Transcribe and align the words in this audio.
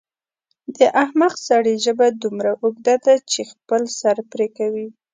د 0.75 0.77
احمق 1.03 1.33
سړي 1.47 1.75
ژبه 1.85 2.07
دومره 2.23 2.51
اوږده 2.61 2.95
ده 3.05 3.15
چې 3.31 3.41
خپل 3.51 3.81
سر 3.99 4.17
پرې 4.31 4.47
کوي. 4.57 4.87